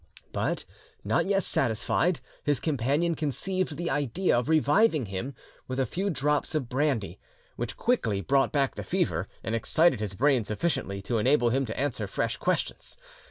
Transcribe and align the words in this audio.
But, 0.31 0.65
not 1.03 1.27
yet 1.27 1.43
satisfied, 1.43 2.21
his 2.43 2.59
companion 2.59 3.13
conceived 3.13 3.77
the 3.77 3.91
idea 3.91 4.35
of 4.35 4.49
reviving 4.49 5.05
him 5.05 5.35
with 5.67 5.79
a 5.79 5.85
few 5.85 6.09
drops 6.09 6.55
of 6.55 6.67
brandy, 6.67 7.19
which 7.55 7.77
quickly 7.77 8.19
brought 8.19 8.51
back 8.51 8.73
the 8.73 8.83
fever, 8.83 9.27
and 9.43 9.53
excited 9.53 9.99
his 9.99 10.15
brain 10.15 10.43
sufficiently 10.43 11.03
to 11.03 11.19
enable 11.19 11.51
him 11.51 11.67
to 11.67 11.79
answer 11.79 12.07
fresh 12.07 12.37
questions. 12.37 12.97